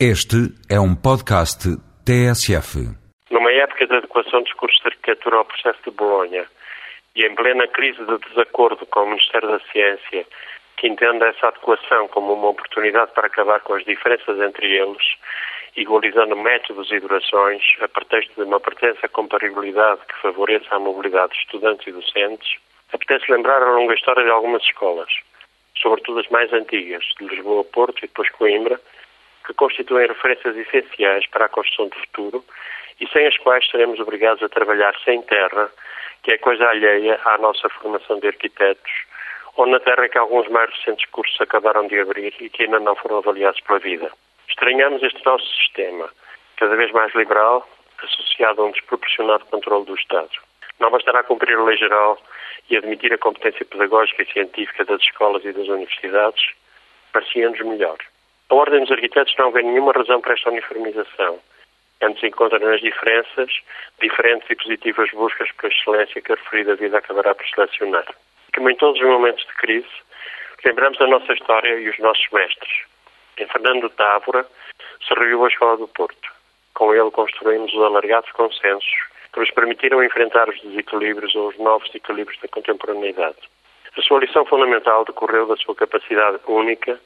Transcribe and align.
Este 0.00 0.50
é 0.68 0.80
um 0.80 0.92
podcast 0.96 1.70
TSF. 2.04 2.82
Numa 3.30 3.52
época 3.52 3.86
de 3.86 3.94
adequação 3.94 4.42
dos 4.42 4.52
cursos 4.54 4.80
de 4.80 4.88
arquitetura 4.88 5.36
ao 5.36 5.44
processo 5.44 5.78
de 5.84 5.92
Bolonha 5.92 6.44
e 7.14 7.24
em 7.24 7.32
plena 7.36 7.68
crise 7.68 8.04
de 8.04 8.18
desacordo 8.28 8.84
com 8.86 9.04
o 9.04 9.10
Ministério 9.10 9.48
da 9.48 9.60
Ciência, 9.70 10.26
que 10.76 10.88
entende 10.88 11.22
essa 11.22 11.46
adequação 11.46 12.08
como 12.08 12.32
uma 12.32 12.48
oportunidade 12.48 13.12
para 13.12 13.28
acabar 13.28 13.60
com 13.60 13.74
as 13.74 13.84
diferenças 13.84 14.36
entre 14.40 14.66
eles, 14.66 15.04
igualizando 15.76 16.34
métodos 16.34 16.90
e 16.90 16.98
durações, 16.98 17.62
a 17.80 17.86
pretexto 17.86 18.34
de 18.34 18.48
uma 18.48 18.58
pertença 18.58 19.08
compatibilidade 19.08 20.00
que 20.08 20.20
favoreça 20.20 20.74
a 20.74 20.80
mobilidade 20.80 21.34
de 21.34 21.38
estudantes 21.38 21.86
e 21.86 21.92
docentes, 21.92 22.58
apetece 22.92 23.30
lembrar 23.30 23.62
a 23.62 23.70
longa 23.70 23.94
história 23.94 24.24
de 24.24 24.30
algumas 24.30 24.64
escolas, 24.64 25.12
sobretudo 25.80 26.18
as 26.18 26.28
mais 26.30 26.52
antigas, 26.52 27.04
de 27.16 27.28
Lisboa, 27.28 27.62
Porto 27.62 27.98
e 27.98 28.08
depois 28.08 28.28
Coimbra, 28.30 28.80
que 29.44 29.54
constituem 29.54 30.08
referências 30.08 30.56
essenciais 30.56 31.26
para 31.28 31.46
a 31.46 31.48
construção 31.48 31.88
do 31.88 31.96
futuro 31.96 32.44
e 33.00 33.06
sem 33.08 33.26
as 33.26 33.36
quais 33.38 33.68
seremos 33.70 34.00
obrigados 34.00 34.42
a 34.42 34.48
trabalhar 34.48 34.94
sem 35.04 35.20
terra, 35.22 35.70
que 36.22 36.32
é 36.32 36.38
coisa 36.38 36.66
alheia 36.66 37.20
à 37.24 37.38
nossa 37.38 37.68
formação 37.68 38.18
de 38.18 38.28
arquitetos, 38.28 38.92
ou 39.56 39.66
na 39.66 39.78
terra 39.80 40.08
que 40.08 40.18
alguns 40.18 40.48
mais 40.48 40.70
recentes 40.70 41.08
cursos 41.10 41.40
acabaram 41.40 41.86
de 41.86 41.98
abrir 41.98 42.34
e 42.40 42.48
que 42.48 42.64
ainda 42.64 42.80
não 42.80 42.96
foram 42.96 43.18
avaliados 43.18 43.60
pela 43.60 43.78
vida. 43.78 44.10
Estranhamos 44.48 45.02
este 45.02 45.24
nosso 45.24 45.46
sistema, 45.56 46.08
cada 46.56 46.74
vez 46.76 46.90
mais 46.92 47.14
liberal, 47.14 47.68
associado 48.02 48.62
a 48.62 48.66
um 48.66 48.70
desproporcionado 48.70 49.44
controle 49.46 49.84
do 49.84 49.94
Estado. 49.94 50.30
Não 50.80 50.90
bastará 50.90 51.22
cumprir 51.22 51.56
a 51.56 51.62
lei 51.62 51.76
geral 51.76 52.18
e 52.68 52.76
admitir 52.76 53.12
a 53.12 53.18
competência 53.18 53.64
pedagógica 53.64 54.22
e 54.22 54.32
científica 54.32 54.84
das 54.84 55.00
escolas 55.00 55.44
e 55.44 55.52
das 55.52 55.68
universidades, 55.68 56.52
parecia-nos 57.12 57.60
melhor. 57.60 57.98
A 58.54 58.56
Ordem 58.56 58.82
dos 58.82 58.92
Arquitetos 58.92 59.34
não 59.36 59.50
vê 59.50 59.64
nenhuma 59.64 59.90
razão 59.90 60.20
para 60.20 60.32
esta 60.32 60.48
uniformização. 60.48 61.40
Antes 62.00 62.22
encontra 62.22 62.60
nas 62.60 62.80
diferenças 62.80 63.50
diferentes 64.00 64.48
e 64.48 64.54
positivas 64.54 65.10
buscas 65.10 65.50
por 65.50 65.72
excelência 65.72 66.22
que 66.22 66.30
a 66.30 66.36
referida 66.36 66.76
vida 66.76 66.98
acabará 66.98 67.34
por 67.34 67.44
selecionar. 67.48 68.06
Como 68.54 68.70
em 68.70 68.76
todos 68.76 69.00
os 69.00 69.08
momentos 69.08 69.44
de 69.44 69.54
crise, 69.54 69.88
lembramos 70.64 71.00
a 71.00 71.06
nossa 71.08 71.32
história 71.32 71.80
e 71.80 71.88
os 71.88 71.98
nossos 71.98 72.24
mestres. 72.32 72.84
Em 73.38 73.46
Fernando 73.48 73.90
Távora 73.90 74.46
se 75.04 75.14
reviu 75.14 75.44
a 75.44 75.48
Escola 75.48 75.76
do 75.76 75.88
Porto. 75.88 76.30
Com 76.74 76.94
ele 76.94 77.10
construímos 77.10 77.74
os 77.74 77.82
alargados 77.82 78.30
consensos 78.30 78.94
que 79.32 79.40
nos 79.40 79.50
permitiram 79.50 80.04
enfrentar 80.04 80.48
os 80.48 80.60
desequilíbrios 80.62 81.34
ou 81.34 81.48
os 81.48 81.58
novos 81.58 81.92
equilíbrios 81.92 82.40
da 82.40 82.46
contemporaneidade. 82.46 83.48
A 83.98 84.02
sua 84.02 84.20
lição 84.20 84.46
fundamental 84.46 85.04
decorreu 85.04 85.44
da 85.48 85.56
sua 85.56 85.74
capacidade 85.74 86.38
única 86.46 87.00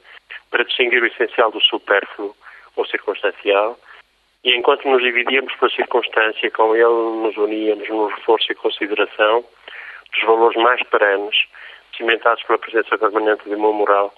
para 0.49 0.63
distinguir 0.63 1.01
o 1.01 1.07
essencial 1.07 1.51
do 1.51 1.61
supérfluo 1.61 2.35
ou 2.75 2.85
circunstancial, 2.85 3.77
e 4.43 4.55
enquanto 4.55 4.87
nos 4.87 5.01
dividíamos 5.01 5.53
pela 5.55 5.71
circunstância, 5.71 6.49
com 6.51 6.75
ele 6.75 6.85
nos 6.85 7.35
uníamos 7.37 7.87
no 7.89 8.07
reforço 8.07 8.51
e 8.51 8.55
consideração 8.55 9.43
dos 10.13 10.21
valores 10.23 10.61
mais 10.61 10.81
perenes, 10.83 11.35
cimentados 11.95 12.43
pela 12.43 12.57
presença 12.57 12.97
permanente 12.97 13.43
de 13.43 13.55
uma 13.55 13.71
moral 13.73 14.13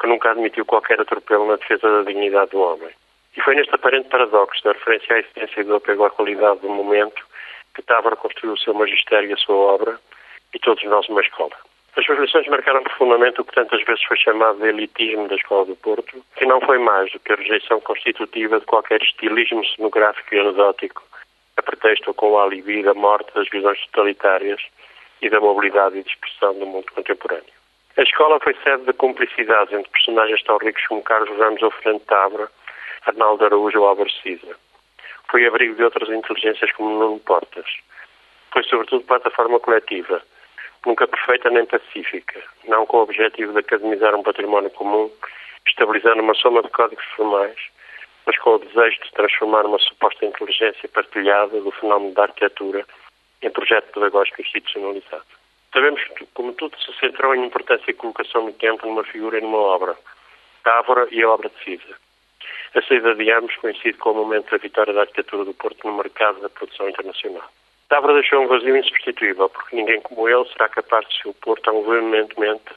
que 0.00 0.06
nunca 0.06 0.30
admitiu 0.30 0.64
qualquer 0.64 1.00
atropelo 1.00 1.46
na 1.46 1.56
defesa 1.56 1.88
da 1.88 2.02
dignidade 2.02 2.50
do 2.50 2.60
homem. 2.60 2.90
E 3.36 3.40
foi 3.42 3.54
neste 3.54 3.74
aparente 3.74 4.08
paradoxo 4.08 4.64
da 4.64 4.72
referência 4.72 5.14
à 5.14 5.18
existência 5.20 5.64
do 5.64 5.76
apego 5.76 6.04
à 6.04 6.10
qualidade 6.10 6.60
do 6.60 6.68
momento 6.68 7.24
que 7.74 7.82
Távora 7.82 8.16
construiu 8.16 8.54
o 8.54 8.58
seu 8.58 8.74
magistério 8.74 9.30
e 9.30 9.32
a 9.32 9.36
sua 9.36 9.54
obra, 9.54 10.00
e 10.52 10.58
todos 10.58 10.82
nós 10.84 11.08
uma 11.08 11.20
escola. 11.20 11.56
As 11.96 12.04
suas 12.04 12.20
lições 12.20 12.46
marcaram 12.46 12.82
profundamente 12.82 13.40
o 13.40 13.44
que 13.44 13.54
tantas 13.54 13.82
vezes 13.84 14.02
foi 14.04 14.16
chamado 14.16 14.58
de 14.58 14.68
elitismo 14.68 15.26
da 15.26 15.34
Escola 15.34 15.66
do 15.66 15.76
Porto, 15.76 16.24
que 16.36 16.46
não 16.46 16.60
foi 16.60 16.78
mais 16.78 17.10
do 17.12 17.18
que 17.18 17.32
a 17.32 17.36
rejeição 17.36 17.80
constitutiva 17.80 18.60
de 18.60 18.66
qualquer 18.66 19.02
estilismo 19.02 19.64
cenográfico 19.66 20.34
e 20.34 20.38
anedótico, 20.38 21.02
a 21.56 21.62
pretexto 21.62 22.14
com 22.14 22.30
o 22.30 22.38
alibi 22.38 22.82
da 22.82 22.94
morte 22.94 23.34
das 23.34 23.48
visões 23.48 23.78
totalitárias 23.86 24.60
e 25.20 25.28
da 25.28 25.40
mobilidade 25.40 25.98
e 25.98 26.04
dispersão 26.04 26.58
do 26.58 26.66
mundo 26.66 26.86
contemporâneo. 26.94 27.60
A 27.96 28.02
escola 28.02 28.38
foi 28.40 28.54
sede 28.62 28.84
de 28.84 28.92
cumplicidades 28.92 29.74
entre 29.74 29.90
personagens 29.90 30.42
tão 30.44 30.56
ricos 30.58 30.86
como 30.86 31.02
Carlos 31.02 31.36
Ramos 31.38 31.60
ou 31.60 31.70
Fernando 31.72 32.02
Tabra, 32.02 32.48
Arnaldo 33.04 33.44
Araújo 33.44 33.80
ou 33.80 33.88
Álvaro 33.88 34.10
Cisa. 34.22 34.56
Foi 35.28 35.44
abrigo 35.44 35.74
de 35.74 35.84
outras 35.84 36.08
inteligências 36.08 36.70
como 36.72 36.98
Nuno 36.98 37.18
Portas. 37.20 37.66
Foi, 38.52 38.62
sobretudo, 38.64 39.04
plataforma 39.04 39.60
coletiva, 39.60 40.22
nunca 40.86 41.06
perfeita 41.06 41.50
nem 41.50 41.66
pacífica, 41.66 42.42
não 42.64 42.86
com 42.86 42.98
o 42.98 43.02
objetivo 43.02 43.52
de 43.52 43.58
academizar 43.58 44.14
um 44.14 44.22
património 44.22 44.70
comum, 44.70 45.10
estabilizando 45.66 46.22
uma 46.22 46.34
soma 46.34 46.62
de 46.62 46.70
códigos 46.70 47.04
formais, 47.16 47.58
mas 48.26 48.38
com 48.38 48.54
o 48.54 48.58
desejo 48.58 49.00
de 49.02 49.10
transformar 49.12 49.66
uma 49.66 49.78
suposta 49.78 50.24
inteligência 50.24 50.88
partilhada 50.88 51.60
do 51.60 51.70
fenómeno 51.72 52.14
da 52.14 52.22
arquitetura 52.22 52.84
em 53.42 53.50
projeto 53.50 53.92
pedagógico 53.92 54.42
institucionalizado. 54.42 55.24
Sabemos 55.72 56.02
que, 56.16 56.26
como 56.34 56.52
tudo 56.54 56.76
se 56.78 56.92
centrou 56.98 57.34
em 57.34 57.44
importância 57.44 57.90
e 57.90 57.94
colocação 57.94 58.46
no 58.46 58.52
tempo 58.52 58.86
numa 58.86 59.04
figura 59.04 59.38
e 59.38 59.40
numa 59.40 59.58
obra, 59.58 59.96
Távora 60.62 61.08
e 61.10 61.22
a 61.22 61.30
obra 61.30 61.48
de 61.48 61.64
Cisa. 61.64 61.96
A 62.74 62.82
saída 62.82 63.14
de 63.14 63.30
ambos 63.32 63.56
coincide 63.56 63.98
com 63.98 64.10
o 64.10 64.14
momento 64.14 64.50
da 64.50 64.58
vitória 64.58 64.92
da 64.92 65.02
arquitetura 65.02 65.44
do 65.44 65.54
Porto 65.54 65.86
no 65.86 65.96
mercado 65.96 66.40
da 66.40 66.48
produção 66.48 66.88
internacional. 66.88 67.48
Távora 67.90 68.14
deixou 68.14 68.44
um 68.44 68.46
vazio 68.46 68.76
insubstituível, 68.76 69.48
porque 69.48 69.74
ninguém 69.74 70.00
como 70.02 70.28
ele 70.28 70.44
será 70.50 70.68
capaz 70.68 71.04
de 71.08 71.20
se 71.20 71.28
opor 71.28 71.58
tão 71.58 71.82
veementemente 71.82 72.72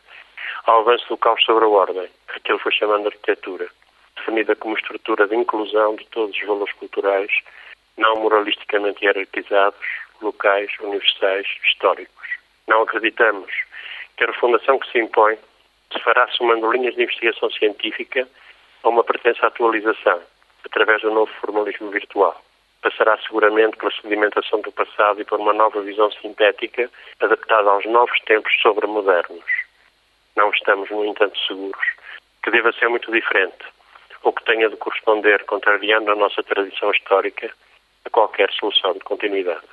ao 0.65 0.79
avanço 0.79 1.07
do 1.07 1.17
caos 1.17 1.43
sobre 1.43 1.65
a 1.65 1.67
ordem, 1.67 2.09
que 2.43 2.51
ele 2.51 2.57
foi 2.57 2.71
chamando 2.71 3.03
de 3.03 3.07
arquitetura, 3.09 3.69
definida 4.15 4.55
como 4.55 4.75
estrutura 4.75 5.27
de 5.27 5.35
inclusão 5.35 5.95
de 5.97 6.05
todos 6.07 6.35
os 6.35 6.47
valores 6.47 6.73
culturais, 6.73 7.31
não 7.95 8.15
moralisticamente 8.15 9.05
hierarquizados, 9.05 9.85
locais, 10.19 10.71
universais, 10.79 11.45
históricos. 11.63 12.27
Não 12.67 12.81
acreditamos 12.81 13.53
que 14.17 14.23
a 14.23 14.27
refundação 14.27 14.79
que 14.79 14.91
se 14.91 14.97
impõe 14.97 15.37
se 15.91 15.99
fará 15.99 16.27
somando 16.29 16.71
linhas 16.71 16.95
de 16.95 17.03
investigação 17.03 17.51
científica 17.51 18.27
a 18.81 18.89
uma 18.89 19.03
pretensa 19.03 19.45
atualização, 19.45 20.23
através 20.65 21.03
do 21.03 21.11
novo 21.11 21.31
formalismo 21.39 21.91
virtual 21.91 22.41
passará 22.83 23.17
seguramente 23.25 23.77
pela 23.77 23.91
sedimentação 23.91 24.61
do 24.61 24.71
passado 24.71 25.21
e 25.21 25.25
por 25.25 25.39
uma 25.39 25.53
nova 25.53 25.81
visão 25.81 26.11
sintética 26.11 26.89
adaptada 27.21 27.69
aos 27.69 27.85
novos 27.85 28.19
tempos 28.21 28.53
sobremodernos. 28.61 29.45
Não 30.35 30.49
estamos, 30.51 30.89
no 30.91 31.05
entanto, 31.05 31.39
seguros 31.47 31.85
que 32.43 32.51
deva 32.51 32.73
ser 32.73 32.89
muito 32.89 33.09
diferente 33.11 33.65
ou 34.23 34.33
que 34.33 34.43
tenha 34.43 34.69
de 34.69 34.75
corresponder, 34.77 35.43
contrariando 35.45 36.11
a 36.11 36.15
nossa 36.15 36.43
tradição 36.43 36.91
histórica, 36.91 37.51
a 38.05 38.09
qualquer 38.09 38.51
solução 38.51 38.93
de 38.93 38.99
continuidade. 38.99 39.65